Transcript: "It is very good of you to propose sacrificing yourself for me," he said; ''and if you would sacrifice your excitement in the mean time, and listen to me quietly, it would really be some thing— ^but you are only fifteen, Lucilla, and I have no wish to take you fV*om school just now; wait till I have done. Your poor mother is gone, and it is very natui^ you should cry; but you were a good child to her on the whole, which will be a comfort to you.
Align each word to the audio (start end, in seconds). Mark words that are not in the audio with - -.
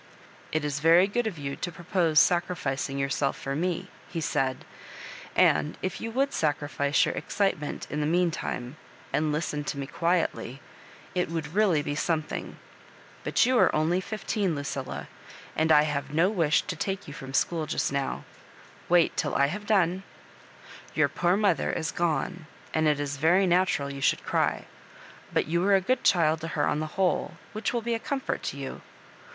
"It 0.51 0.65
is 0.65 0.79
very 0.79 1.05
good 1.05 1.27
of 1.27 1.37
you 1.37 1.55
to 1.57 1.71
propose 1.71 2.19
sacrificing 2.19 2.97
yourself 2.97 3.37
for 3.37 3.55
me," 3.55 3.87
he 4.09 4.19
said; 4.19 4.65
''and 5.37 5.75
if 5.83 6.01
you 6.01 6.09
would 6.09 6.33
sacrifice 6.33 7.05
your 7.05 7.13
excitement 7.13 7.85
in 7.87 7.99
the 8.01 8.07
mean 8.07 8.31
time, 8.31 8.77
and 9.13 9.31
listen 9.31 9.63
to 9.65 9.77
me 9.77 9.85
quietly, 9.85 10.59
it 11.13 11.29
would 11.29 11.53
really 11.53 11.83
be 11.83 11.93
some 11.93 12.23
thing— 12.23 12.57
^but 13.23 13.45
you 13.45 13.59
are 13.59 13.75
only 13.75 14.01
fifteen, 14.01 14.55
Lucilla, 14.55 15.07
and 15.55 15.71
I 15.71 15.83
have 15.83 16.11
no 16.11 16.31
wish 16.31 16.63
to 16.63 16.75
take 16.75 17.07
you 17.07 17.13
fV*om 17.13 17.35
school 17.35 17.67
just 17.67 17.91
now; 17.93 18.23
wait 18.89 19.15
till 19.15 19.35
I 19.35 19.45
have 19.53 19.67
done. 19.67 20.01
Your 20.95 21.09
poor 21.09 21.37
mother 21.37 21.71
is 21.71 21.91
gone, 21.91 22.47
and 22.73 22.87
it 22.87 22.99
is 22.99 23.17
very 23.17 23.45
natui^ 23.45 23.93
you 23.93 24.01
should 24.01 24.25
cry; 24.25 24.65
but 25.31 25.45
you 25.45 25.61
were 25.61 25.75
a 25.75 25.79
good 25.79 26.03
child 26.03 26.41
to 26.41 26.47
her 26.47 26.65
on 26.65 26.79
the 26.79 26.87
whole, 26.97 27.35
which 27.53 27.71
will 27.71 27.83
be 27.83 27.93
a 27.93 27.99
comfort 27.99 28.41
to 28.45 28.57
you. 28.57 28.81